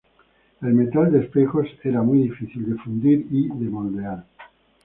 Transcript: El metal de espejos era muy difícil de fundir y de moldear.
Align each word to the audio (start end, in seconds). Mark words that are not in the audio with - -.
El 0.63 0.73
metal 0.73 1.11
de 1.11 1.19
espejos 1.19 1.67
era 1.83 2.01
muy 2.01 2.23
difícil 2.23 2.67
de 2.71 2.81
fundir 2.81 3.27
y 3.29 3.49
de 3.49 3.69
moldear. 3.69 4.25